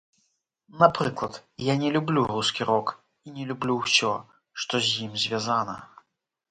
[0.83, 1.33] Напрыклад,
[1.65, 2.87] я не люблю рускі рок
[3.29, 4.13] і не люблю ўсё,
[4.63, 5.83] што з ім звязана.